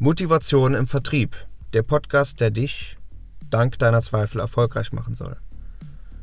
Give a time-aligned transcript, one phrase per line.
[0.00, 1.34] Motivation im Vertrieb.
[1.72, 2.96] Der Podcast, der dich
[3.50, 5.36] dank deiner Zweifel erfolgreich machen soll.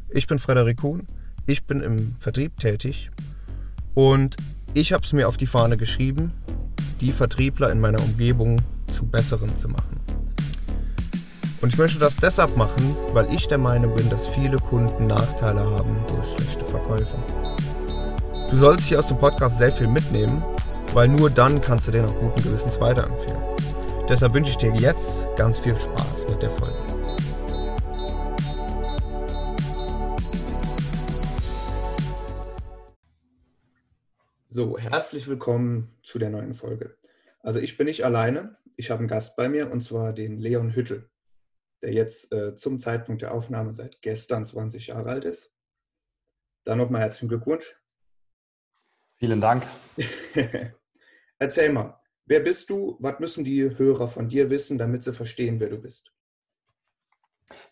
[0.07, 1.05] Ich bin Frederik Kuhn,
[1.45, 3.11] ich bin im Vertrieb tätig
[3.93, 4.37] und
[4.73, 6.31] ich habe es mir auf die Fahne geschrieben,
[7.01, 8.61] die Vertriebler in meiner Umgebung
[8.93, 9.99] zu besseren zu machen.
[11.59, 15.59] Und ich möchte das deshalb machen, weil ich der Meinung bin, dass viele Kunden Nachteile
[15.59, 17.17] haben durch schlechte Verkäufe.
[18.49, 20.41] Du sollst hier aus dem Podcast sehr viel mitnehmen,
[20.93, 23.44] weil nur dann kannst du den auch guten Gewissens weiterempfehlen.
[24.07, 26.77] Deshalb wünsche ich dir jetzt ganz viel Spaß mit der Folge.
[34.47, 36.95] So, herzlich willkommen zu der neuen Folge.
[37.39, 40.75] Also ich bin nicht alleine, ich habe einen Gast bei mir und zwar den Leon
[40.75, 41.09] Hüttel,
[41.81, 45.51] der jetzt äh, zum Zeitpunkt der Aufnahme seit gestern 20 Jahre alt ist.
[46.63, 47.75] Dann nochmal herzlichen Glückwunsch.
[49.15, 49.65] Vielen Dank.
[51.39, 52.97] Erzähl mal, wer bist du?
[52.99, 56.11] Was müssen die Hörer von dir wissen, damit sie verstehen, wer du bist?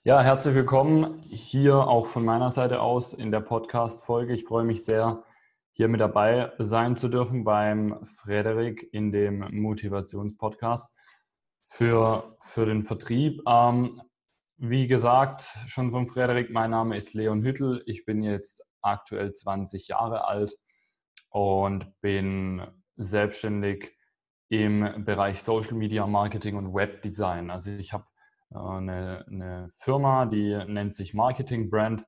[0.03, 4.33] Ja, herzlich willkommen hier auch von meiner Seite aus in der Podcast-Folge.
[4.33, 5.23] Ich freue mich sehr,
[5.71, 10.95] hier mit dabei sein zu dürfen beim Frederik in dem Motivationspodcast
[11.63, 13.41] für, für den Vertrieb.
[13.47, 14.01] Ähm,
[14.57, 17.81] wie gesagt, schon von Frederik, mein Name ist Leon Hüttel.
[17.87, 20.55] Ich bin jetzt aktuell 20 Jahre alt
[21.29, 22.61] und bin
[22.95, 23.97] selbstständig
[24.49, 27.49] im Bereich Social Media Marketing und Webdesign.
[27.49, 28.05] Also ich habe
[28.51, 32.05] äh, eine, eine, Firma, die nennt sich Marketing Brand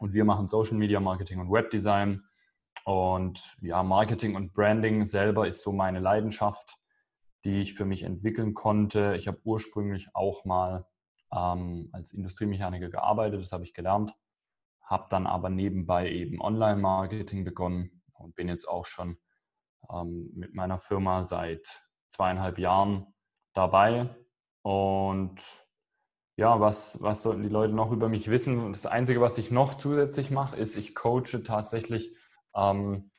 [0.00, 2.22] und wir machen Social Media Marketing und Webdesign.
[2.84, 6.78] Und ja, Marketing und Branding selber ist so meine Leidenschaft,
[7.44, 9.14] die ich für mich entwickeln konnte.
[9.16, 10.86] Ich habe ursprünglich auch mal
[11.32, 14.14] ähm, als Industriemechaniker gearbeitet, das habe ich gelernt,
[14.82, 19.18] habe dann aber nebenbei eben Online-Marketing begonnen und bin jetzt auch schon
[19.90, 23.06] ähm, mit meiner Firma seit zweieinhalb Jahren
[23.54, 24.14] dabei.
[24.62, 25.40] Und
[26.36, 28.72] ja, was, was sollten die Leute noch über mich wissen?
[28.72, 32.14] Das Einzige, was ich noch zusätzlich mache, ist, ich coache tatsächlich
[32.54, 33.10] ähm,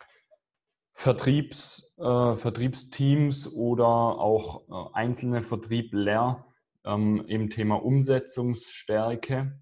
[0.93, 6.45] Vertriebs, äh, Vertriebsteams oder auch äh, einzelne Vertriebler
[6.85, 9.59] ähm, im Thema Umsetzungsstärke,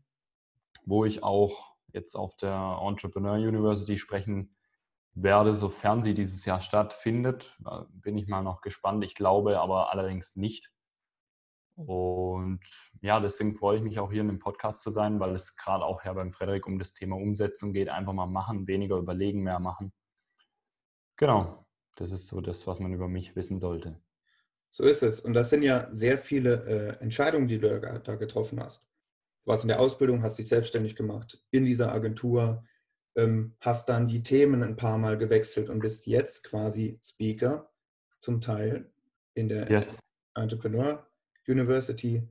[0.85, 4.55] wo ich auch jetzt auf der Entrepreneur University sprechen
[5.13, 7.55] werde, sofern sie dieses Jahr stattfindet.
[7.59, 9.03] Da bin ich mal noch gespannt.
[9.03, 10.71] Ich glaube aber allerdings nicht.
[11.75, 12.61] Und
[13.01, 15.83] ja, deswegen freue ich mich auch hier in dem Podcast zu sein, weil es gerade
[15.83, 17.89] auch ja beim Frederik um das Thema Umsetzung geht.
[17.89, 19.91] Einfach mal machen, weniger überlegen, mehr machen.
[21.15, 23.99] Genau, das ist so das, was man über mich wissen sollte.
[24.71, 25.19] So ist es.
[25.19, 26.65] Und das sind ja sehr viele
[26.99, 28.85] äh, Entscheidungen, die du da, da getroffen hast.
[29.43, 32.63] Du warst in der Ausbildung, hast dich selbstständig gemacht, in dieser Agentur,
[33.15, 37.69] ähm, hast dann die Themen ein paar Mal gewechselt und bist jetzt quasi Speaker,
[38.19, 38.91] zum Teil
[39.33, 39.99] in der yes.
[40.35, 41.07] Entrepreneur
[41.47, 42.27] University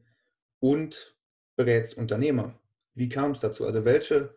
[0.60, 1.16] und
[1.56, 2.58] berätst Unternehmer.
[2.94, 3.66] Wie kam es dazu?
[3.66, 4.34] Also welche,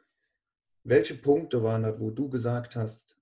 [0.83, 3.17] welche Punkte waren das, wo du gesagt hast,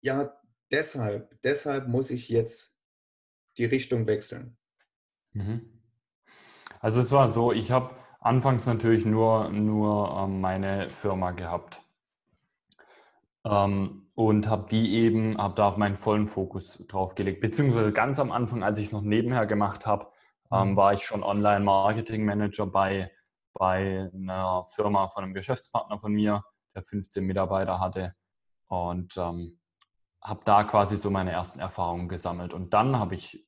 [0.00, 2.72] ja, deshalb, deshalb muss ich jetzt
[3.58, 4.56] die Richtung wechseln?
[5.32, 5.82] Mhm.
[6.80, 11.82] Also es war so, ich habe anfangs natürlich nur, nur ähm, meine Firma gehabt
[13.50, 17.40] ähm, und habe die eben, habe da meinen vollen Fokus drauf gelegt.
[17.40, 20.08] Beziehungsweise ganz am Anfang, als ich es noch nebenher gemacht habe,
[20.50, 20.76] ähm, mhm.
[20.76, 23.10] war ich schon Online-Marketing-Manager bei,
[23.52, 26.42] bei einer Firma von einem Geschäftspartner von mir,
[26.74, 28.14] der 15 Mitarbeiter hatte.
[28.66, 29.58] Und ähm,
[30.22, 32.52] habe da quasi so meine ersten Erfahrungen gesammelt.
[32.52, 33.46] Und dann habe ich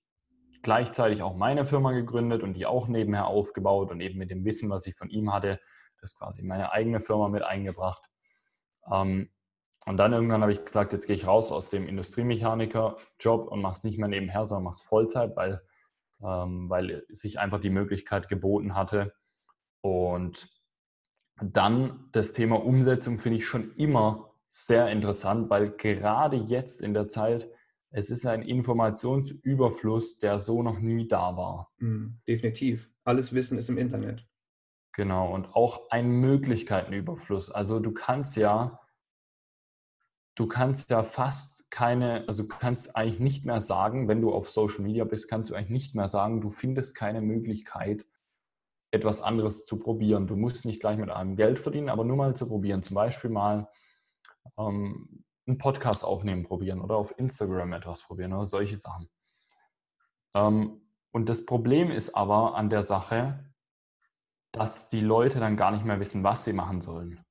[0.62, 4.71] gleichzeitig auch meine Firma gegründet und die auch nebenher aufgebaut und eben mit dem Wissen,
[4.71, 5.60] was ich von ihm hatte,
[6.00, 8.03] das quasi meine eigene Firma mit eingebracht.
[8.91, 9.31] Ähm,
[9.86, 13.74] und dann irgendwann habe ich gesagt, jetzt gehe ich raus aus dem Industriemechaniker-Job und mache
[13.74, 15.62] es nicht mehr nebenher, sondern mache es Vollzeit, weil,
[16.22, 19.14] ähm, weil sich einfach die Möglichkeit geboten hatte.
[19.80, 20.48] Und
[21.42, 27.08] dann das Thema Umsetzung finde ich schon immer sehr interessant, weil gerade jetzt in der
[27.08, 27.48] Zeit,
[27.91, 31.72] es ist ein Informationsüberfluss, der so noch nie da war.
[31.78, 32.92] Mhm, definitiv.
[33.04, 34.26] Alles Wissen ist im Internet.
[34.92, 37.50] Genau, und auch ein Möglichkeitenüberfluss.
[37.50, 38.79] Also du kannst ja
[40.34, 44.50] du kannst ja fast keine, also du kannst eigentlich nicht mehr sagen, wenn du auf
[44.50, 48.06] Social Media bist, kannst du eigentlich nicht mehr sagen, du findest keine Möglichkeit,
[48.92, 50.27] etwas anderes zu probieren.
[50.27, 52.82] Du musst nicht gleich mit einem Geld verdienen, aber nur mal zu probieren.
[52.82, 53.68] Zum Beispiel mal
[54.59, 59.09] ähm, einen Podcast aufnehmen probieren oder auf Instagram etwas probieren oder solche Sachen.
[60.34, 60.80] Ähm,
[61.12, 63.53] und das Problem ist aber an der Sache,
[64.53, 67.24] dass die Leute dann gar nicht mehr wissen, was sie machen sollen.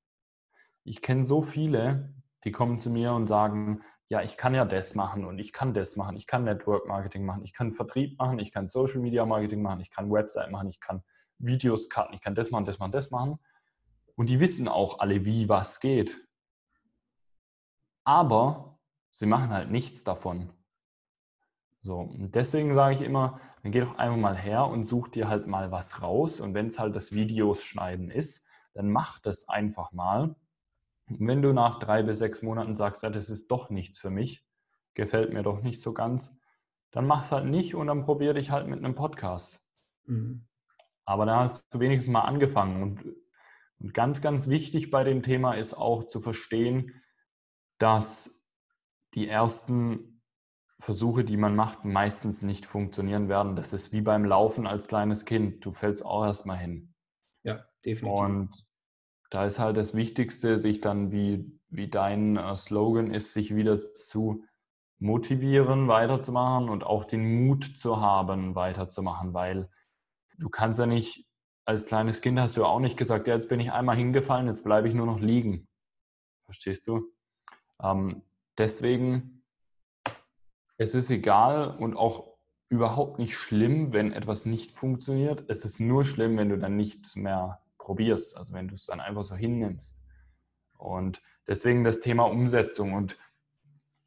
[0.83, 2.13] Ich kenne so viele,
[2.43, 5.73] die kommen zu mir und sagen, ja, ich kann ja das machen und ich kann
[5.73, 9.25] das machen, ich kann Network Marketing machen, ich kann Vertrieb machen, ich kann Social Media
[9.25, 11.03] Marketing machen, ich kann Website machen, ich kann
[11.37, 13.39] Videos cutten, ich kann das machen, das machen, das machen.
[14.15, 16.27] Und die wissen auch alle, wie was geht.
[18.03, 18.79] Aber
[19.11, 20.51] sie machen halt nichts davon.
[21.81, 25.29] So, und deswegen sage ich immer, dann geh doch einfach mal her und such dir
[25.29, 26.39] halt mal was raus.
[26.39, 30.35] Und wenn es halt das Videos schneiden ist, dann mach das einfach mal.
[31.09, 34.09] Und wenn du nach drei bis sechs Monaten sagst, ja, das ist doch nichts für
[34.09, 34.45] mich,
[34.93, 36.37] gefällt mir doch nicht so ganz,
[36.91, 39.63] dann mach es halt nicht und dann probier dich halt mit einem Podcast.
[40.05, 40.47] Mhm.
[41.05, 42.81] Aber da hast du wenigstens mal angefangen.
[42.81, 43.15] Und,
[43.79, 47.01] und ganz, ganz wichtig bei dem Thema ist auch zu verstehen,
[47.79, 48.45] dass
[49.15, 50.21] die ersten
[50.79, 53.55] Versuche, die man macht, meistens nicht funktionieren werden.
[53.55, 55.65] Das ist wie beim Laufen als kleines Kind.
[55.65, 56.93] Du fällst auch erstmal hin.
[57.43, 58.19] Ja, definitiv.
[58.19, 58.68] Und
[59.29, 63.93] da ist halt das Wichtigste, sich dann, wie, wie dein äh, Slogan ist, sich wieder
[63.93, 64.43] zu
[64.97, 69.69] motivieren, weiterzumachen und auch den Mut zu haben, weiterzumachen, weil
[70.37, 71.25] du kannst ja nicht,
[71.65, 74.63] als kleines Kind hast du auch nicht gesagt, ja, jetzt bin ich einmal hingefallen, jetzt
[74.63, 75.67] bleibe ich nur noch liegen.
[76.45, 77.13] Verstehst du?
[77.81, 78.23] Ähm,
[78.57, 79.43] deswegen,
[80.77, 82.37] es ist egal und auch
[82.69, 85.45] überhaupt nicht schlimm, wenn etwas nicht funktioniert.
[85.47, 88.99] Es ist nur schlimm, wenn du dann nichts mehr probierst, also wenn du es dann
[88.99, 90.03] einfach so hinnimmst.
[90.77, 92.93] Und deswegen das Thema Umsetzung.
[92.93, 93.17] Und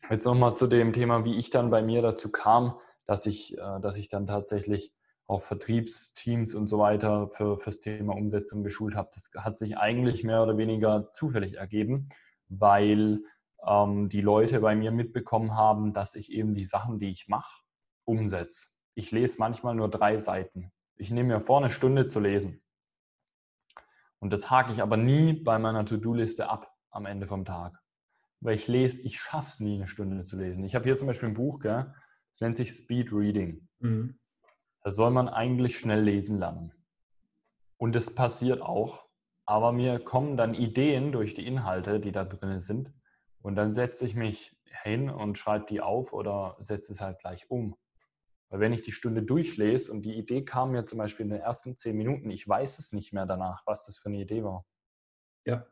[0.09, 3.81] jetzt nochmal zu dem Thema, wie ich dann bei mir dazu kam, dass ich, äh,
[3.81, 4.95] dass ich dann tatsächlich
[5.27, 9.11] auch Vertriebsteams und so weiter für das Thema Umsetzung geschult habe.
[9.15, 12.09] Das hat sich eigentlich mehr oder weniger zufällig ergeben,
[12.49, 13.21] weil
[13.67, 17.63] ähm, die Leute bei mir mitbekommen haben, dass ich eben die Sachen, die ich mache,
[18.05, 18.69] umsetze.
[18.95, 20.71] Ich lese manchmal nur drei Seiten.
[20.97, 22.63] Ich nehme mir vor, eine Stunde zu lesen.
[24.23, 27.77] Und das hake ich aber nie bei meiner To-Do-Liste ab am Ende vom Tag.
[28.39, 30.65] Weil ich lese, ich schaffe es nie, eine Stunde zu lesen.
[30.65, 31.93] Ich habe hier zum Beispiel ein Buch, gell?
[32.31, 33.67] das nennt sich Speed Reading.
[33.81, 34.21] Mhm.
[34.85, 36.73] Da soll man eigentlich schnell lesen lernen.
[37.79, 39.09] Und das passiert auch.
[39.45, 42.93] Aber mir kommen dann Ideen durch die Inhalte, die da drin sind.
[43.41, 47.51] Und dann setze ich mich hin und schreibe die auf oder setze es halt gleich
[47.51, 47.75] um.
[48.53, 51.41] Weil wenn ich die Stunde durchlese und die Idee kam mir zum Beispiel in den
[51.41, 54.67] ersten zehn Minuten, ich weiß es nicht mehr danach, was das für eine Idee war.
[55.47, 55.67] Ja.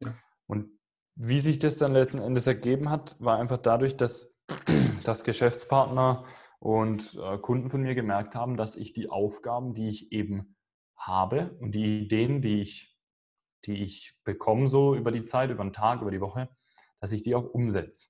[0.00, 0.14] ja.
[0.46, 0.70] Und
[1.16, 4.32] wie sich das dann letzten Endes ergeben hat, war einfach dadurch, dass,
[5.04, 6.24] dass Geschäftspartner
[6.60, 10.56] und äh, Kunden von mir gemerkt haben, dass ich die Aufgaben, die ich eben
[10.96, 12.98] habe und die Ideen, die ich,
[13.66, 16.48] die ich bekomme, so über die Zeit, über den Tag, über die Woche,
[17.00, 18.08] dass ich die auch umsetze.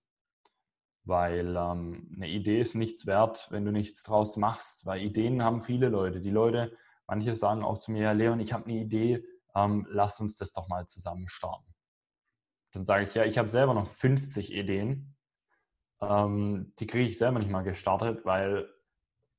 [1.04, 4.86] Weil ähm, eine Idee ist nichts wert, wenn du nichts draus machst.
[4.86, 6.20] Weil Ideen haben viele Leute.
[6.20, 9.24] Die Leute, manche sagen auch zu mir, ja, Leon, ich habe eine Idee,
[9.54, 11.74] ähm, lass uns das doch mal zusammen starten.
[12.72, 15.14] Dann sage ich, ja, ich habe selber noch 50 Ideen
[16.08, 18.68] ähm, die kriege ich selber nicht mal gestartet, weil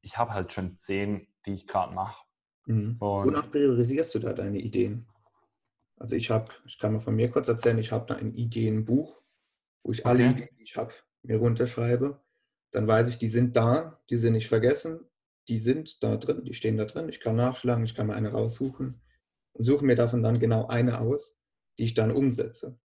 [0.01, 2.25] ich habe halt schon zehn, die ich gerade mache.
[2.65, 2.97] Mhm.
[2.99, 5.07] Wonach priorisierst du da deine Ideen?
[5.97, 9.21] Also ich habe, ich kann mal von mir kurz erzählen, ich habe da ein Ideenbuch,
[9.83, 10.09] wo ich okay.
[10.09, 10.93] alle Ideen, die ich habe,
[11.27, 12.19] mir runterschreibe.
[12.71, 14.99] Dann weiß ich, die sind da, die sind nicht vergessen,
[15.47, 17.09] die sind da drin, die stehen da drin.
[17.09, 19.01] Ich kann nachschlagen, ich kann mir eine raussuchen
[19.53, 21.37] und suche mir davon dann genau eine aus,
[21.77, 22.77] die ich dann umsetze.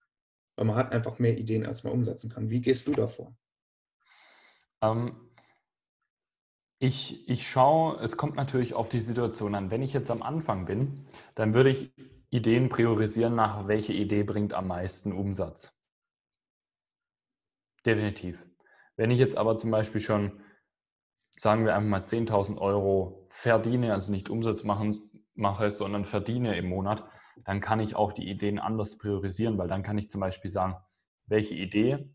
[0.56, 2.50] Weil man hat einfach mehr Ideen, als man umsetzen kann.
[2.50, 3.36] Wie gehst du davor?
[4.82, 5.30] Ähm,
[6.78, 9.70] ich, ich schaue, es kommt natürlich auf die Situation an.
[9.70, 11.92] Wenn ich jetzt am Anfang bin, dann würde ich
[12.30, 15.74] Ideen priorisieren nach, welche Idee bringt am meisten Umsatz.
[17.86, 18.44] Definitiv.
[18.96, 20.42] Wenn ich jetzt aber zum Beispiel schon,
[21.38, 26.68] sagen wir einfach mal 10.000 Euro verdiene, also nicht Umsatz machen, mache, sondern verdiene im
[26.68, 27.04] Monat,
[27.44, 30.76] dann kann ich auch die Ideen anders priorisieren, weil dann kann ich zum Beispiel sagen,
[31.26, 32.14] welche Idee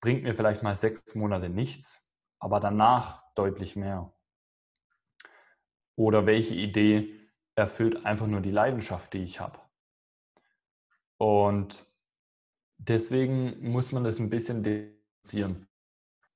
[0.00, 2.08] bringt mir vielleicht mal sechs Monate nichts,
[2.38, 4.14] aber danach deutlich mehr.
[5.96, 7.18] Oder welche Idee
[7.56, 9.58] erfüllt einfach nur die Leidenschaft, die ich habe.
[11.18, 11.84] Und
[12.88, 15.68] deswegen muss man das ein bisschen differenzieren.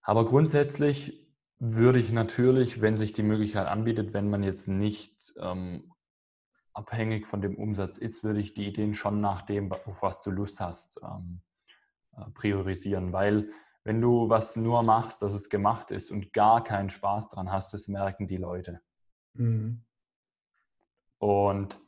[0.03, 1.27] Aber grundsätzlich
[1.59, 5.93] würde ich natürlich, wenn sich die Möglichkeit anbietet, wenn man jetzt nicht ähm,
[6.75, 10.31] abhängig von dem Umsatz ist, würde ich die Ideen schon nach dem, auf was du
[10.31, 11.41] Lust hast, ähm,
[12.17, 13.51] äh, priorisieren, weil
[13.85, 17.73] wenn du was nur machst, dass es gemacht ist und gar keinen Spaß dran hast,
[17.73, 18.81] das merken die Leute.
[19.35, 19.85] Mhm.
[21.19, 21.81] Und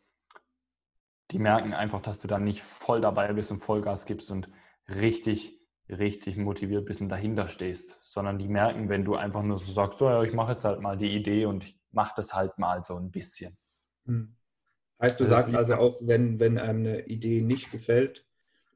[1.30, 4.48] die merken einfach, dass du dann nicht voll dabei bist und Vollgas gibst und
[4.88, 9.72] richtig, richtig motiviert bist und dahinter stehst, sondern die merken, wenn du einfach nur so
[9.72, 12.58] sagst, so ja, ich mache jetzt halt mal die Idee und ich mache das halt
[12.58, 13.56] mal so ein bisschen.
[14.04, 14.36] Mhm.
[15.00, 18.26] Heißt, du das sagst also auch, wenn, wenn einem eine Idee nicht gefällt,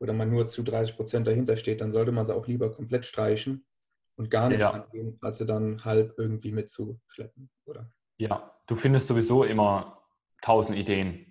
[0.00, 3.04] oder man nur zu 30 Prozent dahinter steht, dann sollte man sie auch lieber komplett
[3.04, 3.66] streichen
[4.16, 4.71] und gar nicht ja.
[4.71, 7.92] angehen, als sie dann halb irgendwie mitzuschleppen, oder?
[8.16, 10.02] Ja, du findest sowieso immer
[10.42, 11.29] tausend Ideen.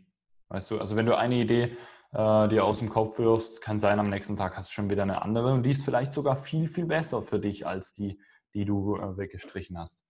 [0.50, 1.78] Weißt du, also wenn du eine Idee
[2.12, 5.04] äh, dir aus dem Kopf wirfst, kann sein, am nächsten Tag hast du schon wieder
[5.04, 8.20] eine andere und die ist vielleicht sogar viel, viel besser für dich als die,
[8.54, 10.04] die du äh, weggestrichen hast.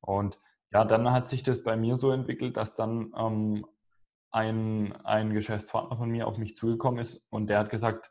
[0.00, 0.38] Und
[0.70, 3.66] ja, dann hat sich das bei mir so entwickelt, dass dann ähm,
[4.30, 8.10] ein, ein Geschäftspartner von mir auf mich zugekommen ist und der hat gesagt,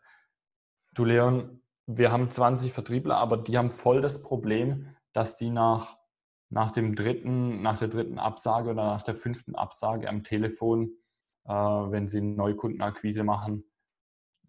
[0.94, 5.98] du Leon, wir haben 20 Vertriebler, aber die haben voll das Problem, dass die nach,
[6.50, 10.92] nach, dem dritten, nach der dritten Absage oder nach der fünften Absage am Telefon,
[11.54, 13.64] wenn sie Neukundenakquise machen,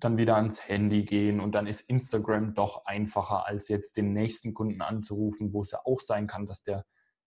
[0.00, 4.54] dann wieder ans Handy gehen und dann ist Instagram doch einfacher, als jetzt den nächsten
[4.54, 6.86] Kunden anzurufen, wo es ja auch sein kann, dass der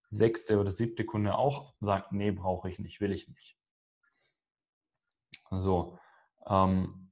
[0.09, 3.57] sechste oder siebte Kunde auch sagt, nee, brauche ich nicht, will ich nicht.
[5.49, 5.97] So.
[6.47, 7.11] Ähm,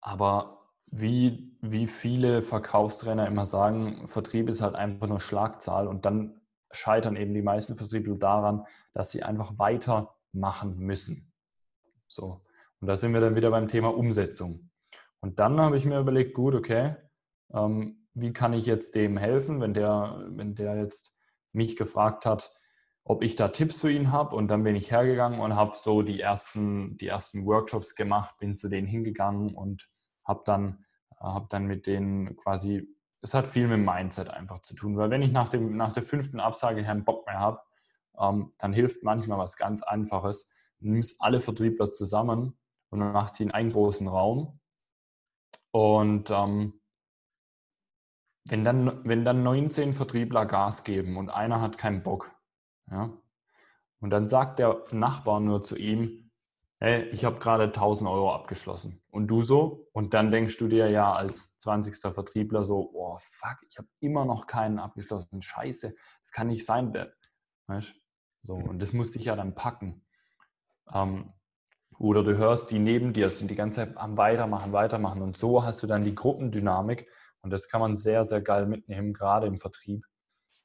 [0.00, 6.40] aber wie, wie viele Verkaufstrainer immer sagen, Vertrieb ist halt einfach nur Schlagzahl und dann
[6.70, 11.32] scheitern eben die meisten Vertriebler daran, dass sie einfach weitermachen müssen.
[12.08, 12.42] So.
[12.80, 14.70] Und da sind wir dann wieder beim Thema Umsetzung.
[15.20, 16.96] Und dann habe ich mir überlegt, gut, okay,
[17.52, 21.14] ähm, wie kann ich jetzt dem helfen, wenn der, wenn der jetzt
[21.52, 22.52] mich gefragt hat,
[23.04, 24.34] ob ich da Tipps für ihn habe.
[24.34, 28.56] Und dann bin ich hergegangen und habe so die ersten, die ersten Workshops gemacht, bin
[28.56, 29.88] zu denen hingegangen und
[30.24, 30.84] habe dann,
[31.18, 32.88] hab dann mit denen quasi,
[33.22, 34.96] es hat viel mit dem Mindset einfach zu tun.
[34.96, 37.60] Weil wenn ich nach, dem, nach der fünften Absage keinen Bock mehr habe,
[38.18, 40.50] ähm, dann hilft manchmal was ganz Einfaches.
[40.80, 42.58] Nimmst alle Vertriebler zusammen
[42.90, 44.60] und machst sie in einen großen Raum.
[45.70, 46.80] Und ähm,
[48.44, 52.30] wenn dann, wenn dann 19 Vertriebler Gas geben und einer hat keinen Bock,
[52.90, 53.10] ja,
[54.00, 56.30] und dann sagt der Nachbar nur zu ihm,
[56.78, 59.02] hey, ich habe gerade 1000 Euro abgeschlossen.
[59.10, 59.88] Und du so?
[59.92, 61.96] Und dann denkst du dir ja als 20.
[62.12, 65.40] Vertriebler so, oh fuck, ich habe immer noch keinen abgeschlossen.
[65.40, 66.92] Scheiße, das kann nicht sein.
[67.66, 67.94] Weißt?
[68.42, 70.05] So, und das muss dich ja dann packen.
[70.92, 71.32] Ähm,
[71.98, 75.22] oder du hörst, die neben dir sind die ganze Zeit am Weitermachen, Weitermachen.
[75.22, 77.08] Und so hast du dann die Gruppendynamik,
[77.42, 80.04] und das kann man sehr, sehr geil mitnehmen, gerade im Vertrieb.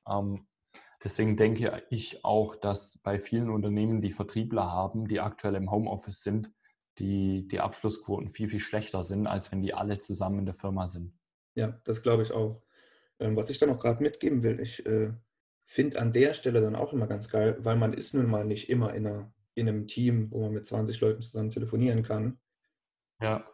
[0.09, 0.47] Ähm,
[1.03, 6.23] deswegen denke ich auch, dass bei vielen Unternehmen, die Vertriebler haben, die aktuell im Homeoffice
[6.23, 6.51] sind,
[6.97, 10.87] die, die Abschlussquoten viel, viel schlechter sind, als wenn die alle zusammen in der Firma
[10.87, 11.13] sind.
[11.55, 12.61] Ja, das glaube ich auch.
[13.19, 15.13] Ähm, was ich da noch gerade mitgeben will, ich äh,
[15.65, 18.69] finde an der Stelle dann auch immer ganz geil, weil man ist nun mal nicht
[18.69, 22.39] immer in, einer, in einem Team, wo man mit 20 Leuten zusammen telefonieren kann.
[23.21, 23.45] Ja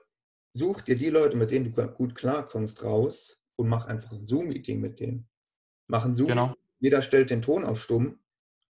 [0.58, 4.80] such dir die Leute, mit denen du gut klarkommst, raus und mach einfach ein Zoom-Meeting
[4.80, 5.30] mit denen.
[5.88, 6.54] Mach ein Zoom, genau.
[6.80, 8.20] jeder stellt den Ton auf stumm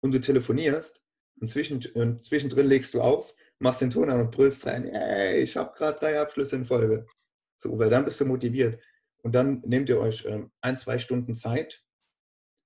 [0.02, 1.02] und du telefonierst
[1.40, 5.42] und, zwischen, und zwischendrin legst du auf, machst den Ton an und brüllst rein, hey,
[5.42, 7.08] ich habe gerade drei Abschlüsse in Folge.
[7.60, 8.80] So, weil dann bist du motiviert.
[9.24, 11.84] Und dann nehmt ihr euch ähm, ein, zwei Stunden Zeit,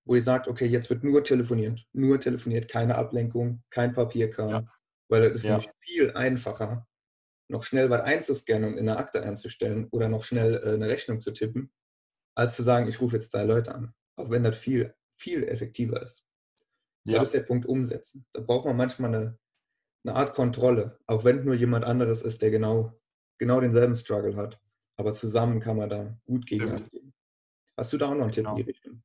[0.05, 1.86] wo ihr sagt, okay, jetzt wird nur telefoniert.
[1.93, 4.50] Nur telefoniert, keine Ablenkung, kein Papierkram.
[4.50, 4.65] Ja.
[5.10, 5.51] Weil das ist ja.
[5.51, 6.88] nämlich viel einfacher,
[7.50, 11.20] noch schnell was einzuscannen und in eine Akte einzustellen oder noch schnell äh, eine Rechnung
[11.20, 11.72] zu tippen,
[12.36, 13.93] als zu sagen, ich rufe jetzt drei Leute an.
[14.15, 16.25] Auch wenn das viel, viel effektiver ist.
[17.05, 17.17] Ja.
[17.17, 18.25] Das ist der Punkt umsetzen.
[18.34, 19.39] Da braucht man manchmal eine,
[20.05, 23.00] eine Art Kontrolle, auch wenn nur jemand anderes ist, der genau,
[23.38, 24.60] genau denselben Struggle hat.
[24.98, 27.13] Aber zusammen kann man da gut gegen angehen.
[27.77, 28.55] Hast du da auch noch einen Tipp genau.
[28.55, 29.03] in die Richtung?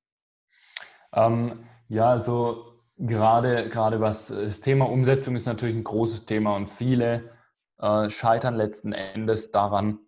[1.16, 6.68] Ähm, ja, also gerade, gerade was das Thema Umsetzung ist natürlich ein großes Thema und
[6.68, 7.30] viele
[7.78, 9.98] äh, scheitern letzten Endes daran,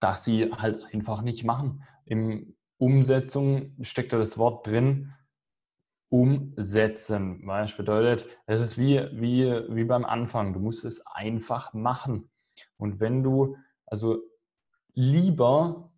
[0.00, 1.84] dass sie halt einfach nicht machen.
[2.06, 5.12] Im Umsetzung steckt da das Wort drin,
[6.08, 7.46] umsetzen.
[7.46, 10.52] Das bedeutet, es ist wie, wie, wie beim Anfang.
[10.52, 12.30] Du musst es einfach machen.
[12.76, 14.18] Und wenn du, also
[14.92, 15.91] lieber,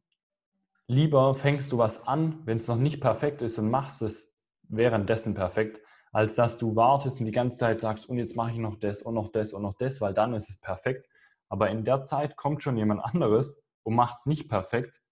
[0.87, 4.35] lieber fängst du was an, wenn es noch nicht perfekt ist und machst es
[4.69, 5.81] währenddessen perfekt,
[6.13, 9.03] als dass du wartest und die ganze Zeit sagst, und jetzt mache ich noch das
[9.03, 11.09] und noch das und noch das, weil dann ist es perfekt.
[11.49, 15.03] Aber in der Zeit kommt schon jemand anderes und macht es nicht perfekt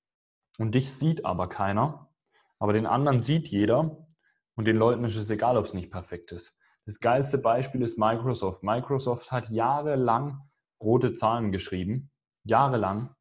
[0.58, 2.08] und dich sieht aber keiner.
[2.58, 4.06] Aber den anderen sieht jeder
[4.54, 6.56] und den Leuten ist es egal, ob es nicht perfekt ist.
[6.84, 8.62] Das geilste Beispiel ist Microsoft.
[8.62, 10.48] Microsoft hat jahrelang
[10.82, 12.10] rote Zahlen geschrieben,
[12.44, 13.14] jahrelang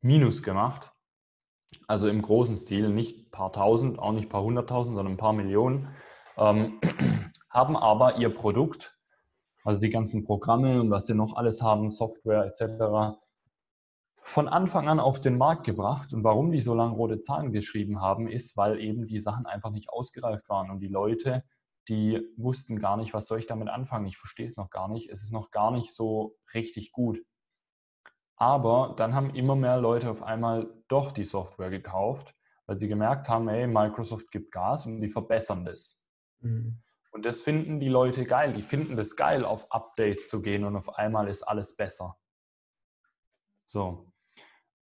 [0.00, 0.93] Minus gemacht.
[1.86, 5.18] Also im großen Stil, nicht ein paar tausend, auch nicht ein paar hunderttausend, sondern ein
[5.18, 5.88] paar Millionen
[6.36, 6.80] ähm,
[7.50, 8.96] haben aber ihr Produkt,
[9.64, 13.18] also die ganzen Programme und was sie noch alles haben, Software etc.,
[14.20, 16.14] von Anfang an auf den Markt gebracht.
[16.14, 19.70] Und warum die so lange rote Zahlen geschrieben haben, ist, weil eben die Sachen einfach
[19.70, 21.44] nicht ausgereift waren und die Leute,
[21.88, 24.06] die wussten gar nicht, was soll ich damit anfangen.
[24.06, 25.10] Ich verstehe es noch gar nicht.
[25.10, 27.20] Es ist noch gar nicht so richtig gut.
[28.36, 32.34] Aber dann haben immer mehr Leute auf einmal doch die Software gekauft,
[32.66, 36.04] weil sie gemerkt haben, hey, Microsoft gibt Gas und die verbessern das.
[36.40, 36.82] Mhm.
[37.10, 38.52] Und das finden die Leute geil.
[38.52, 42.18] Die finden das geil, auf Update zu gehen und auf einmal ist alles besser.
[43.66, 44.10] So.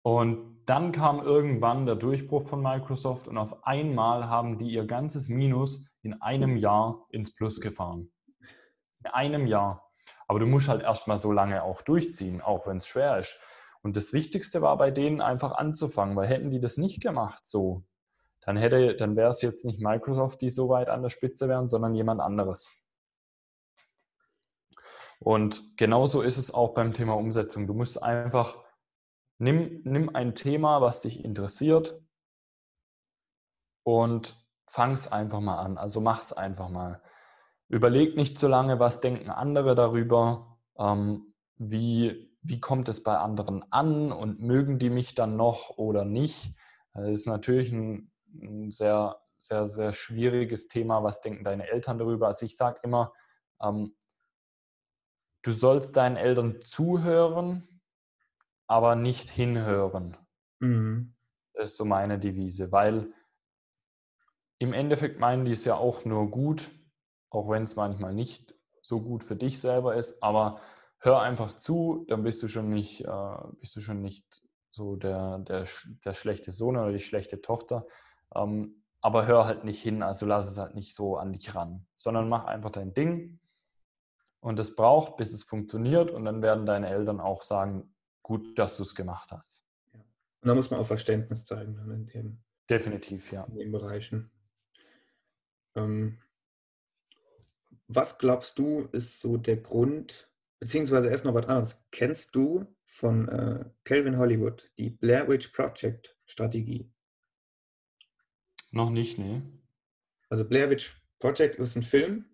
[0.03, 5.27] Und dann kam irgendwann der Durchbruch von Microsoft und auf einmal haben die ihr ganzes
[5.27, 8.11] Minus in einem Jahr ins Plus gefahren.
[8.99, 9.88] In einem Jahr.
[10.27, 13.37] Aber du musst halt erstmal so lange auch durchziehen, auch wenn es schwer ist.
[13.81, 17.83] Und das Wichtigste war bei denen einfach anzufangen, weil hätten die das nicht gemacht so,
[18.41, 21.95] dann dann wäre es jetzt nicht Microsoft, die so weit an der Spitze wären, sondern
[21.95, 22.69] jemand anderes.
[25.19, 27.67] Und genauso ist es auch beim Thema Umsetzung.
[27.67, 28.57] Du musst einfach
[29.41, 31.97] Nimm, nimm ein Thema, was dich interessiert
[33.83, 34.35] und
[34.67, 35.77] fang es einfach mal an.
[35.77, 37.01] Also mach es einfach mal.
[37.69, 43.63] Überleg nicht zu lange, was denken andere darüber, ähm, wie, wie kommt es bei anderen
[43.71, 46.55] an und mögen die mich dann noch oder nicht.
[46.93, 51.03] Das ist natürlich ein, ein sehr, sehr, sehr schwieriges Thema.
[51.03, 52.27] Was denken deine Eltern darüber?
[52.27, 53.13] Also ich sage immer,
[53.61, 53.95] ähm,
[55.43, 57.81] du sollst deinen Eltern zuhören,
[58.67, 60.17] aber nicht hinhören.
[60.59, 61.15] Mhm.
[61.53, 63.13] Das ist so meine Devise, weil
[64.59, 66.71] im Endeffekt meinen die es ja auch nur gut,
[67.29, 70.59] auch wenn es manchmal nicht so gut für dich selber ist, aber
[70.99, 75.39] hör einfach zu, dann bist du schon nicht, äh, bist du schon nicht so der,
[75.39, 75.65] der,
[76.05, 77.85] der schlechte Sohn oder die schlechte Tochter.
[78.35, 81.87] Ähm, aber hör halt nicht hin, also lass es halt nicht so an dich ran,
[81.95, 83.39] sondern mach einfach dein Ding.
[84.41, 86.11] Und es braucht, bis es funktioniert.
[86.11, 87.93] Und dann werden deine Eltern auch sagen,
[88.23, 89.65] gut, dass du es gemacht hast.
[89.93, 93.45] Und da muss man auch Verständnis zeigen in dem, Definitiv, ja.
[93.45, 94.31] In den Bereichen.
[95.75, 96.19] Ähm,
[97.89, 101.83] was glaubst du, ist so der Grund, beziehungsweise erst noch was anderes.
[101.91, 106.91] Kennst du von äh, Calvin Hollywood die Blair Witch Project Strategie?
[108.71, 109.41] Noch nicht, nee.
[110.29, 112.25] Also Blair Witch Project ist ein Film,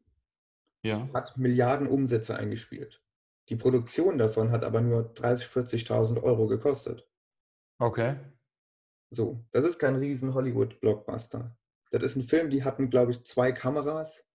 [0.83, 1.09] ja.
[1.13, 3.01] hat Milliarden Umsätze eingespielt.
[3.47, 7.07] Die Produktion davon hat aber nur 30.000, 40.000 Euro gekostet.
[7.79, 8.17] Okay.
[9.09, 11.57] So, das ist kein riesen Hollywood-Blockbuster.
[11.91, 14.25] Das ist ein Film, die hatten, glaube ich, zwei Kameras,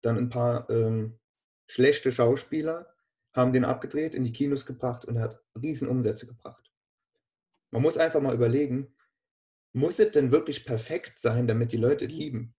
[0.00, 1.18] dann ein paar ähm,
[1.66, 2.94] schlechte Schauspieler,
[3.32, 6.72] haben den abgedreht, in die Kinos gebracht und er hat riesen Umsätze gebracht.
[7.70, 8.94] Man muss einfach mal überlegen,
[9.72, 12.54] muss es denn wirklich perfekt sein, damit die Leute lieben?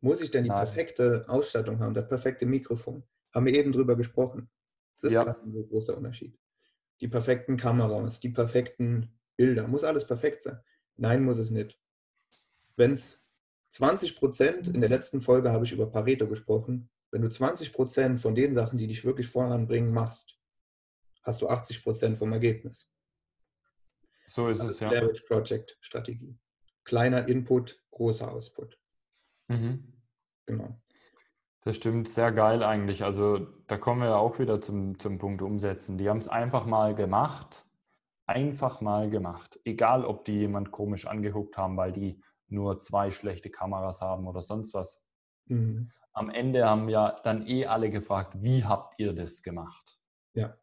[0.00, 0.58] Muss ich denn die Nein.
[0.58, 3.04] perfekte Ausstattung haben, das perfekte Mikrofon?
[3.32, 4.50] Haben wir eben drüber gesprochen.
[5.00, 5.24] Das ist ja.
[5.24, 6.38] ein so großer Unterschied.
[7.00, 10.60] Die perfekten Kameras, die perfekten Bilder, muss alles perfekt sein.
[10.96, 11.80] Nein, muss es nicht.
[12.76, 13.23] Wenn es
[13.74, 18.20] 20 Prozent, in der letzten Folge habe ich über Pareto gesprochen, wenn du 20 Prozent
[18.20, 20.38] von den Sachen, die dich wirklich voranbringen, machst,
[21.24, 22.88] hast du 80 Prozent vom Ergebnis.
[24.28, 24.90] So ist es, ja.
[24.90, 26.38] Leverage Project Strategie.
[26.84, 28.78] Kleiner Input, großer Output.
[29.48, 29.92] Mhm.
[30.46, 30.80] Genau.
[31.62, 33.02] Das stimmt, sehr geil eigentlich.
[33.02, 35.98] Also da kommen wir ja auch wieder zum, zum Punkt Umsetzen.
[35.98, 37.66] Die haben es einfach mal gemacht.
[38.26, 39.58] Einfach mal gemacht.
[39.64, 44.42] Egal, ob die jemand komisch angeguckt haben, weil die nur zwei schlechte Kameras haben oder
[44.42, 45.02] sonst was.
[45.46, 45.90] Mhm.
[46.12, 50.00] Am Ende haben ja dann eh alle gefragt, wie habt ihr das gemacht?
[50.34, 50.56] Ja.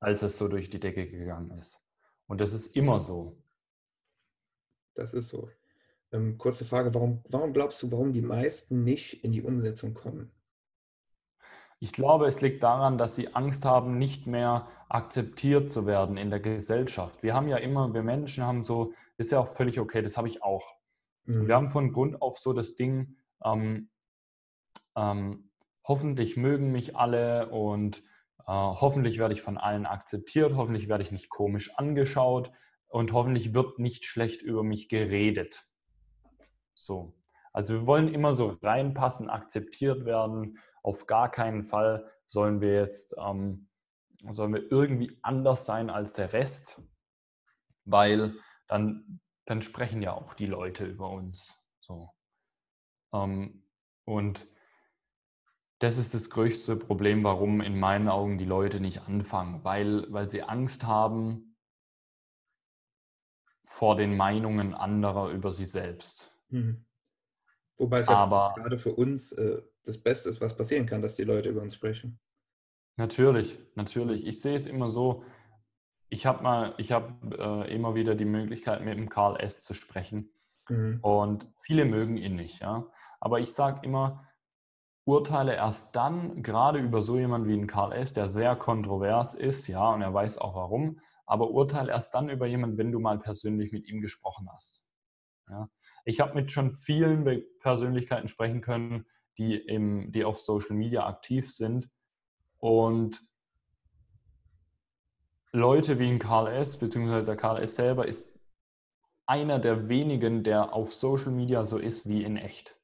[0.00, 1.80] Als es so durch die Decke gegangen ist.
[2.26, 3.42] Und das ist immer so.
[4.94, 5.50] Das ist so.
[6.12, 10.30] Ähm, kurze Frage, warum, warum glaubst du, warum die meisten nicht in die Umsetzung kommen?
[11.78, 16.30] Ich glaube, es liegt daran, dass sie Angst haben, nicht mehr akzeptiert zu werden in
[16.30, 17.22] der Gesellschaft.
[17.22, 20.28] Wir haben ja immer, wir Menschen haben so, ist ja auch völlig okay, das habe
[20.28, 20.74] ich auch.
[21.24, 21.48] Mhm.
[21.48, 23.90] Wir haben von Grund auf so das Ding, ähm,
[24.96, 25.50] ähm,
[25.84, 31.12] hoffentlich mögen mich alle und äh, hoffentlich werde ich von allen akzeptiert, hoffentlich werde ich
[31.12, 32.52] nicht komisch angeschaut
[32.88, 35.66] und hoffentlich wird nicht schlecht über mich geredet.
[36.74, 37.14] So.
[37.52, 40.58] Also wir wollen immer so reinpassen, akzeptiert werden.
[40.86, 43.66] Auf gar keinen Fall sollen wir jetzt ähm,
[44.28, 46.80] sollen wir irgendwie anders sein als der Rest,
[47.84, 48.36] weil
[48.68, 51.58] dann, dann sprechen ja auch die Leute über uns.
[51.80, 52.10] So.
[53.12, 53.64] Ähm,
[54.04, 54.46] und
[55.80, 60.28] das ist das größte Problem, warum in meinen Augen die Leute nicht anfangen, weil, weil
[60.28, 61.56] sie Angst haben
[63.64, 66.40] vor den Meinungen anderer über sie selbst.
[66.48, 66.85] Mhm.
[67.78, 71.24] Wobei es ja gerade für uns äh, das Beste ist, was passieren kann, dass die
[71.24, 72.18] Leute über uns sprechen.
[72.96, 74.26] Natürlich, natürlich.
[74.26, 75.22] Ich sehe es immer so,
[76.08, 79.60] ich habe mal, ich habe äh, immer wieder die Möglichkeit, mit dem Karl S.
[79.60, 80.30] zu sprechen.
[80.68, 81.00] Mhm.
[81.02, 82.90] Und viele mögen ihn nicht, ja.
[83.20, 84.26] Aber ich sage immer,
[85.04, 89.66] urteile erst dann, gerade über so jemanden wie einen Karl S., der sehr kontrovers ist,
[89.68, 93.18] ja, und er weiß auch warum, aber urteile erst dann über jemanden, wenn du mal
[93.18, 94.90] persönlich mit ihm gesprochen hast.
[95.48, 95.68] Ja.
[96.06, 99.04] Ich habe mit schon vielen Persönlichkeiten sprechen können,
[99.36, 101.90] die, im, die auf Social Media aktiv sind
[102.56, 103.22] und
[105.52, 107.76] Leute wie ein Karl S., beziehungsweise der Karl S.
[107.76, 108.34] selber ist
[109.26, 112.80] einer der wenigen, der auf Social Media so ist wie in echt.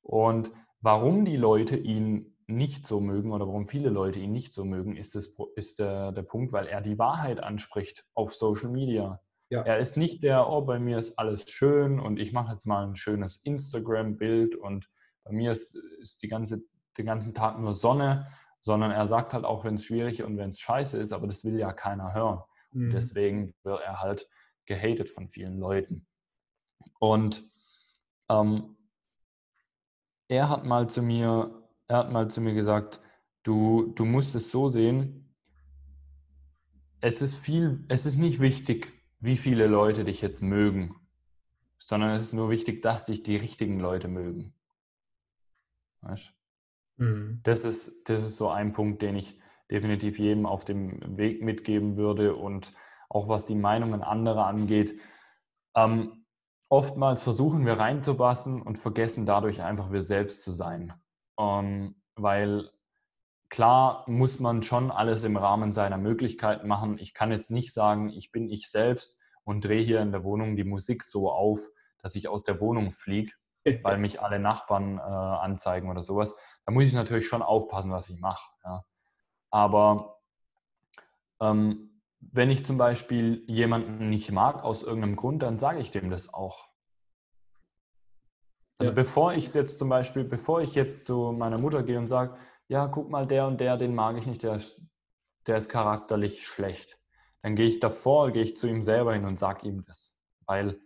[0.00, 0.50] Und
[0.84, 4.98] Warum die Leute ihn nicht so mögen oder warum viele Leute ihn nicht so mögen,
[4.98, 9.23] ist, das, ist der, der Punkt, weil er die Wahrheit anspricht auf Social Media.
[9.54, 9.62] Ja.
[9.62, 12.84] Er ist nicht der, oh, bei mir ist alles schön und ich mache jetzt mal
[12.84, 14.90] ein schönes Instagram-Bild und
[15.22, 16.64] bei mir ist, ist die ganze,
[16.98, 18.26] den ganzen Tag nur Sonne,
[18.60, 21.44] sondern er sagt halt auch, wenn es schwierig und wenn es scheiße ist, aber das
[21.44, 22.40] will ja keiner hören.
[22.72, 22.86] Mhm.
[22.86, 24.28] Und deswegen wird er halt
[24.66, 26.04] gehatet von vielen Leuten.
[26.98, 27.44] Und
[28.28, 28.76] ähm,
[30.26, 33.00] er hat mal zu mir, er hat mal zu mir gesagt,
[33.44, 35.32] du, du musst es so sehen,
[37.00, 38.93] es ist viel, es ist nicht wichtig,
[39.24, 40.96] wie viele Leute dich jetzt mögen,
[41.78, 44.52] sondern es ist nur wichtig, dass dich die richtigen Leute mögen.
[46.02, 46.34] Weißt?
[46.98, 47.40] Mhm.
[47.42, 51.96] Das, ist, das ist so ein Punkt, den ich definitiv jedem auf dem Weg mitgeben
[51.96, 52.74] würde und
[53.08, 55.00] auch was die Meinungen anderer angeht.
[55.74, 56.26] Ähm,
[56.68, 60.92] oftmals versuchen wir reinzupassen und vergessen dadurch einfach wir selbst zu sein.
[61.40, 62.70] Ähm, weil
[63.48, 66.98] klar muss man schon alles im Rahmen seiner Möglichkeiten machen.
[66.98, 70.56] Ich kann jetzt nicht sagen, ich bin ich selbst und drehe hier in der Wohnung
[70.56, 71.60] die Musik so auf,
[72.02, 73.32] dass ich aus der Wohnung fliege,
[73.82, 76.34] weil mich alle Nachbarn äh, anzeigen oder sowas.
[76.66, 78.50] Da muss ich natürlich schon aufpassen, was ich mache.
[78.64, 78.84] Ja.
[79.50, 80.20] Aber
[81.40, 86.10] ähm, wenn ich zum Beispiel jemanden nicht mag aus irgendeinem Grund, dann sage ich dem
[86.10, 86.68] das auch.
[88.78, 88.94] Also ja.
[88.94, 92.36] bevor ich jetzt zum Beispiel, bevor ich jetzt zu meiner Mutter gehe und sage,
[92.68, 94.80] ja, guck mal, der und der, den mag ich nicht, der ist,
[95.46, 96.98] der ist charakterlich schlecht,
[97.42, 100.18] dann gehe ich davor, gehe ich zu ihm selber hin und sage ihm das.
[100.46, 100.80] Weil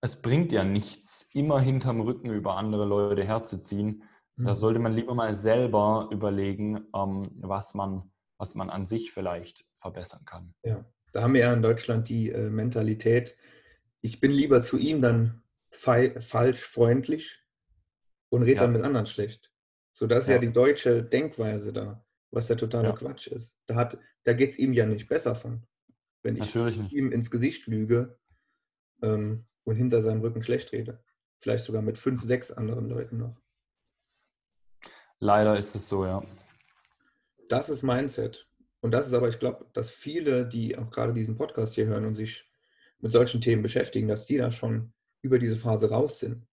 [0.00, 4.04] es bringt ja nichts, immer hinterm Rücken über andere Leute herzuziehen.
[4.36, 4.54] Da mhm.
[4.54, 10.24] sollte man lieber mal selber überlegen, ähm, was man was man an sich vielleicht verbessern
[10.24, 10.54] kann.
[10.62, 13.36] Ja, da haben wir ja in Deutschland die äh, Mentalität,
[14.00, 17.42] ich bin lieber zu ihm dann falsch freundlich
[18.28, 18.60] und rede ja.
[18.62, 19.52] dann mit anderen schlecht.
[19.96, 20.34] So, das ist ja.
[20.34, 22.94] ja die deutsche Denkweise da, was ja totaler ja.
[22.94, 23.58] Quatsch ist.
[23.66, 23.88] Da,
[24.24, 25.66] da geht es ihm ja nicht besser von.
[26.22, 28.18] Wenn ich ihm ins Gesicht lüge
[29.00, 31.02] ähm, und hinter seinem Rücken schlecht rede.
[31.38, 33.40] Vielleicht sogar mit fünf, sechs anderen Leuten noch.
[35.18, 36.22] Leider ist es so, ja
[37.48, 38.48] das ist Mindset.
[38.80, 42.04] Und das ist aber, ich glaube, dass viele, die auch gerade diesen Podcast hier hören
[42.04, 42.50] und sich
[43.00, 46.45] mit solchen Themen beschäftigen, dass die da schon über diese Phase raus sind.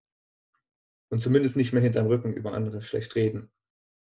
[1.14, 3.52] Und zumindest nicht mehr hinterm Rücken über andere schlecht reden.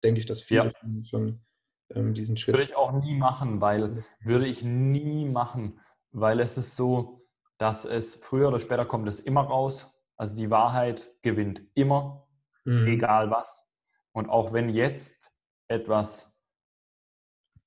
[0.03, 1.03] Denke ich, dass viele ja.
[1.03, 1.45] schon
[1.91, 2.55] ähm, diesen Schritt.
[2.55, 5.79] Würde ich auch nie machen, weil würde ich nie machen,
[6.11, 7.27] weil es ist so,
[7.59, 9.95] dass es früher oder später kommt es immer raus.
[10.17, 12.27] Also die Wahrheit gewinnt immer,
[12.65, 12.87] mhm.
[12.87, 13.69] egal was.
[14.13, 15.33] Und auch wenn jetzt
[15.69, 16.33] etwas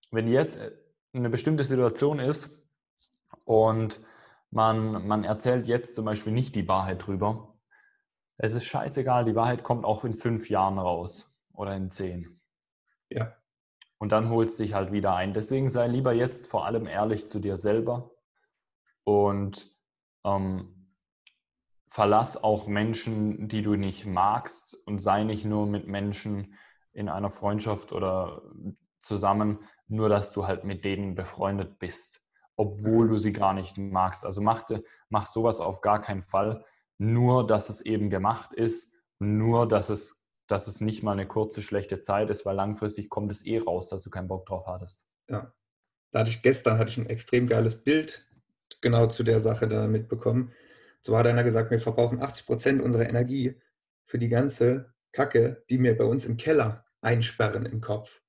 [0.10, 0.71] wenn jetzt äh,
[1.13, 2.67] eine bestimmte Situation ist
[3.43, 4.01] und
[4.49, 7.54] man, man erzählt jetzt zum Beispiel nicht die Wahrheit drüber,
[8.38, 12.39] es ist scheißegal, die Wahrheit kommt auch in fünf Jahren raus oder in zehn.
[13.10, 13.36] Ja.
[13.98, 15.34] Und dann holst du dich halt wieder ein.
[15.34, 18.12] Deswegen sei lieber jetzt vor allem ehrlich zu dir selber
[19.04, 19.74] und
[20.26, 20.91] ähm,
[21.88, 26.56] verlass auch Menschen, die du nicht magst und sei nicht nur mit Menschen
[26.91, 28.41] in einer Freundschaft oder
[29.00, 32.21] zusammen, nur dass du halt mit denen befreundet bist,
[32.58, 34.26] obwohl du sie gar nicht magst.
[34.26, 34.63] Also mach,
[35.10, 36.65] mach sowas auf gar keinen Fall,
[36.97, 41.62] nur dass es eben gemacht ist, nur dass es, dass es nicht mal eine kurze
[41.62, 45.08] schlechte Zeit ist, weil langfristig kommt es eh raus, dass du keinen Bock drauf hattest.
[45.29, 45.53] Ja.
[46.12, 48.25] Da hatte ich gestern hatte ich ein extrem geiles Bild
[48.81, 50.51] genau zu der Sache da mitbekommen.
[51.01, 53.60] So hat einer gesagt, wir verbrauchen 80 Prozent unserer Energie
[54.05, 58.21] für die ganze Kacke, die wir bei uns im Keller einsperren im Kopf.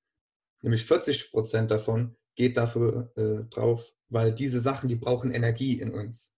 [0.61, 5.93] Nämlich 40 Prozent davon geht dafür äh, drauf, weil diese Sachen, die brauchen Energie in
[5.93, 6.35] uns,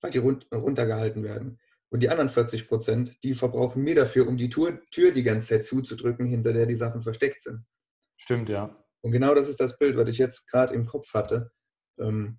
[0.00, 1.58] weil die run runtergehalten werden.
[1.92, 5.48] Und die anderen 40 Prozent, die verbrauchen wir dafür, um die Tür, Tür die ganze
[5.48, 7.64] Zeit zuzudrücken, hinter der die Sachen versteckt sind.
[8.16, 8.76] Stimmt, ja.
[9.02, 11.52] Und genau das ist das Bild, was ich jetzt gerade im Kopf hatte,
[11.98, 12.38] ähm,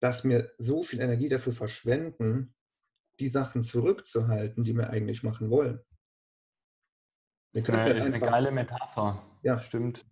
[0.00, 2.54] dass wir so viel Energie dafür verschwenden,
[3.18, 5.80] die Sachen zurückzuhalten, die wir eigentlich machen wollen.
[7.52, 9.22] Wir ist, eine, halt ist eine geile Metapher.
[9.42, 10.06] Ja, stimmt.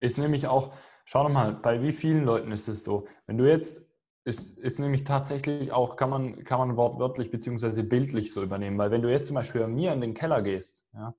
[0.00, 3.08] Ist nämlich auch, schau doch mal, bei wie vielen Leuten ist es so?
[3.26, 3.82] Wenn du jetzt,
[4.24, 7.82] ist, ist nämlich tatsächlich auch, kann man, kann man wortwörtlich bzw.
[7.82, 10.88] bildlich so übernehmen, weil wenn du jetzt zum Beispiel bei mir in den Keller gehst,
[10.94, 11.14] ja,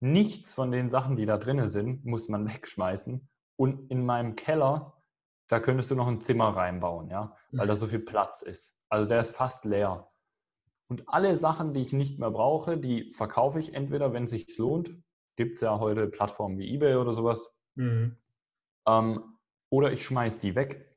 [0.00, 3.28] nichts von den Sachen, die da drinnen sind, muss man wegschmeißen.
[3.56, 5.00] Und in meinem Keller,
[5.48, 8.76] da könntest du noch ein Zimmer reinbauen, ja, weil da so viel Platz ist.
[8.88, 10.10] Also der ist fast leer.
[10.88, 14.58] Und alle Sachen, die ich nicht mehr brauche, die verkaufe ich entweder, wenn es sich
[14.58, 14.94] lohnt.
[15.36, 17.54] Gibt es ja heute Plattformen wie eBay oder sowas.
[17.74, 18.16] Mhm.
[18.86, 19.33] Ähm,
[19.74, 20.96] oder ich schmeiße die weg.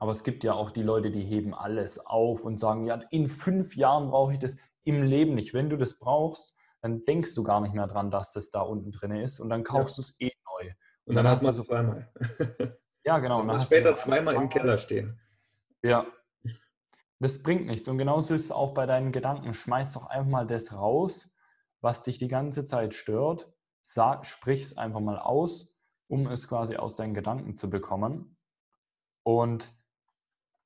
[0.00, 3.28] Aber es gibt ja auch die Leute, die heben alles auf und sagen, ja, in
[3.28, 5.54] fünf Jahren brauche ich das im Leben nicht.
[5.54, 8.90] Wenn du das brauchst, dann denkst du gar nicht mehr dran, dass das da unten
[8.90, 10.02] drin ist und dann kaufst ja.
[10.02, 10.70] du es eh neu.
[10.70, 12.12] Und, und dann, dann hast du so zweimal.
[13.04, 13.42] ja, genau.
[13.42, 15.20] Und dann, dann später zweimal im Keller stehen.
[15.82, 16.06] Ja.
[17.20, 17.86] Das bringt nichts.
[17.86, 19.54] Und genauso ist es auch bei deinen Gedanken.
[19.54, 21.32] Schmeiß doch einfach mal das raus,
[21.80, 23.52] was dich die ganze Zeit stört.
[23.82, 25.70] Sag, sprich es einfach mal aus,
[26.10, 28.36] um es quasi aus deinen Gedanken zu bekommen.
[29.22, 29.72] Und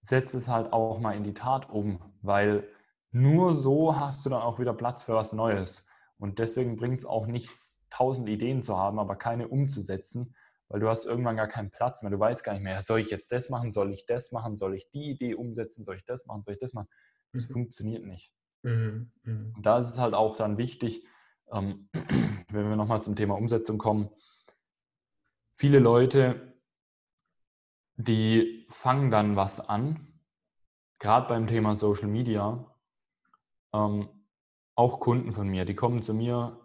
[0.00, 2.66] setz es halt auch mal in die Tat um, weil
[3.10, 5.84] nur so hast du dann auch wieder Platz für was Neues.
[6.18, 10.34] Und deswegen bringt es auch nichts, tausend Ideen zu haben, aber keine umzusetzen,
[10.68, 12.10] weil du hast irgendwann gar keinen Platz mehr.
[12.10, 14.74] Du weißt gar nicht mehr, soll ich jetzt das machen, soll ich das machen, soll
[14.74, 16.88] ich die Idee umsetzen, soll ich das machen, soll ich das machen.
[17.32, 17.52] Das mhm.
[17.52, 18.32] funktioniert nicht.
[18.62, 19.12] Mhm.
[19.24, 19.52] Mhm.
[19.56, 21.04] Und da ist es halt auch dann wichtig,
[21.52, 21.88] ähm,
[22.50, 24.08] wenn wir nochmal zum Thema Umsetzung kommen,
[25.54, 26.54] viele Leute,
[27.96, 30.20] die fangen dann was an,
[30.98, 32.64] gerade beim Thema Social Media,
[33.72, 34.08] ähm,
[34.74, 36.60] auch Kunden von mir, die kommen zu mir,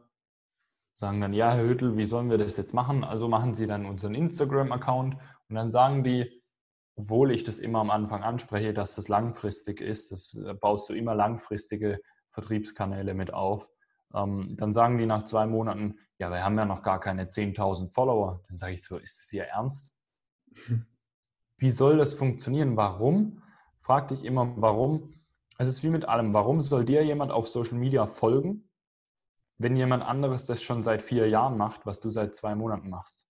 [0.93, 3.03] sagen dann, ja, Herr Hüttel, wie sollen wir das jetzt machen?
[3.03, 5.15] Also machen Sie dann unseren Instagram-Account
[5.47, 6.43] und dann sagen die,
[6.95, 10.93] obwohl ich das immer am Anfang anspreche, dass das langfristig ist, das äh, baust du
[10.93, 13.69] immer langfristige Vertriebskanäle mit auf.
[14.13, 17.89] Ähm, dann sagen die nach zwei Monaten, ja, wir haben ja noch gar keine 10.000
[17.89, 18.43] Follower.
[18.47, 19.97] Dann sage ich so, ist es Ihr Ernst?
[21.57, 22.77] Wie soll das funktionieren?
[22.77, 23.43] Warum?
[23.79, 25.13] Frag dich immer, warum?
[25.57, 26.33] Es ist wie mit allem.
[26.33, 28.69] Warum soll dir jemand auf Social Media folgen,
[29.57, 33.27] wenn jemand anderes das schon seit vier Jahren macht, was du seit zwei Monaten machst?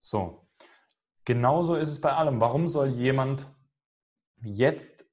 [0.00, 0.46] So.
[1.24, 2.38] Genauso ist es bei allem.
[2.38, 3.50] Warum soll jemand
[4.42, 5.10] jetzt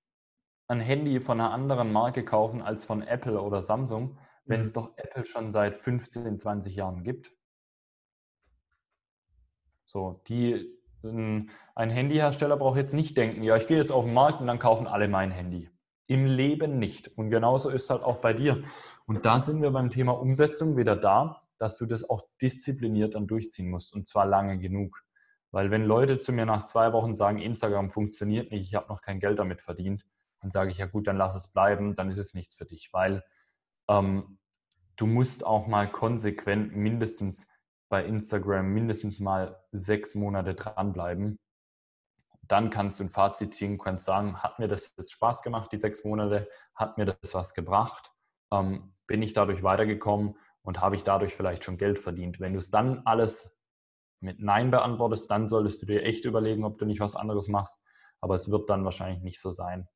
[0.71, 4.65] ein Handy von einer anderen Marke kaufen als von Apple oder Samsung, wenn mhm.
[4.65, 7.31] es doch Apple schon seit 15, 20 Jahren gibt?
[9.85, 14.39] So, die ein Handyhersteller braucht jetzt nicht denken, ja, ich gehe jetzt auf den Markt
[14.39, 15.69] und dann kaufen alle mein Handy.
[16.05, 17.17] Im Leben nicht.
[17.17, 18.63] Und genauso ist es halt auch bei dir.
[19.07, 23.27] Und da sind wir beim Thema Umsetzung wieder da, dass du das auch diszipliniert dann
[23.27, 25.03] durchziehen musst und zwar lange genug.
[25.49, 29.01] Weil wenn Leute zu mir nach zwei Wochen sagen, Instagram funktioniert nicht, ich habe noch
[29.01, 30.05] kein Geld damit verdient,
[30.41, 32.89] dann sage ich, ja gut, dann lass es bleiben, dann ist es nichts für dich,
[32.91, 33.23] weil
[33.89, 34.39] ähm,
[34.95, 37.47] du musst auch mal konsequent mindestens
[37.89, 41.39] bei Instagram mindestens mal sechs Monate dranbleiben.
[42.43, 45.79] Dann kannst du ein Fazit ziehen, kannst sagen, hat mir das jetzt Spaß gemacht, die
[45.79, 48.13] sechs Monate, hat mir das was gebracht,
[48.51, 52.39] ähm, bin ich dadurch weitergekommen und habe ich dadurch vielleicht schon Geld verdient.
[52.39, 53.57] Wenn du es dann alles
[54.21, 57.81] mit Nein beantwortest, dann solltest du dir echt überlegen, ob du nicht was anderes machst.
[58.21, 59.87] Aber es wird dann wahrscheinlich nicht so sein.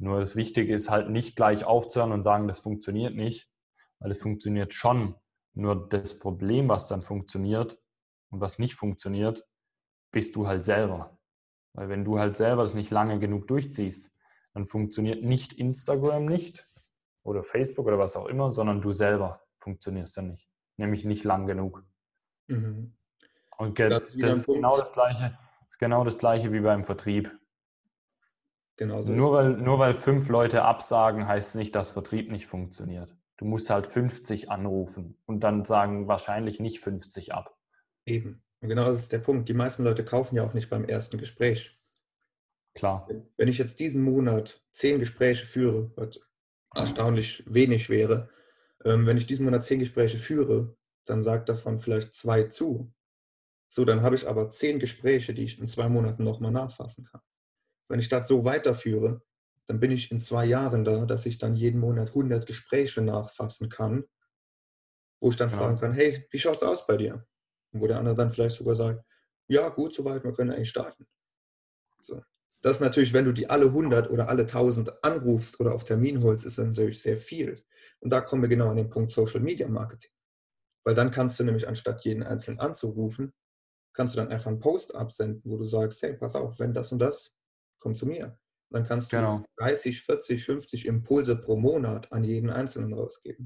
[0.00, 3.50] Nur das Wichtige ist halt nicht gleich aufzuhören und sagen, das funktioniert nicht,
[3.98, 5.14] weil es funktioniert schon,
[5.52, 7.78] nur das Problem, was dann funktioniert
[8.30, 9.46] und was nicht funktioniert,
[10.10, 11.18] bist du halt selber.
[11.74, 14.10] Weil wenn du halt selber das nicht lange genug durchziehst,
[14.54, 16.68] dann funktioniert nicht Instagram nicht
[17.22, 20.48] oder Facebook oder was auch immer, sondern du selber funktionierst dann nicht.
[20.78, 21.84] Nämlich nicht lang genug.
[22.48, 22.96] Mhm.
[23.58, 27.30] Und das, das ist genau das gleiche, ist genau das gleiche wie beim Vertrieb.
[28.80, 33.14] Genauso nur, weil, nur weil fünf Leute absagen, heißt nicht, dass Vertrieb nicht funktioniert.
[33.36, 37.58] Du musst halt 50 anrufen und dann sagen wahrscheinlich nicht 50 ab.
[38.06, 38.42] Eben.
[38.62, 39.50] Und genau das ist der Punkt.
[39.50, 41.78] Die meisten Leute kaufen ja auch nicht beim ersten Gespräch.
[42.74, 43.06] Klar.
[43.36, 46.18] Wenn ich jetzt diesen Monat zehn Gespräche führe, was
[46.74, 48.30] erstaunlich wenig wäre,
[48.86, 52.94] ähm, wenn ich diesen Monat zehn Gespräche führe, dann sagt davon vielleicht zwei zu.
[53.68, 57.20] So, dann habe ich aber zehn Gespräche, die ich in zwei Monaten nochmal nachfassen kann.
[57.90, 59.20] Wenn ich das so weiterführe,
[59.66, 63.68] dann bin ich in zwei Jahren da, dass ich dann jeden Monat 100 Gespräche nachfassen
[63.68, 64.04] kann,
[65.20, 65.56] wo ich dann ja.
[65.56, 67.26] fragen kann, hey, wie schaut es aus bei dir?
[67.72, 69.04] Und wo der andere dann vielleicht sogar sagt,
[69.48, 71.06] ja, gut, soweit, wir können eigentlich starten.
[72.00, 72.22] So.
[72.62, 76.22] Das ist natürlich, wenn du die alle 100 oder alle 1000 anrufst oder auf Termin
[76.22, 77.56] holst, ist natürlich sehr viel.
[77.98, 80.12] Und da kommen wir genau an den Punkt Social Media Marketing.
[80.84, 83.32] Weil dann kannst du nämlich, anstatt jeden Einzelnen anzurufen,
[83.94, 86.92] kannst du dann einfach einen Post absenden, wo du sagst, hey, pass auf, wenn das
[86.92, 87.34] und das,
[87.80, 88.38] komm zu mir.
[88.70, 89.44] Dann kannst du genau.
[89.58, 93.38] 30, 40, 50 Impulse pro Monat an jeden Einzelnen rausgeben.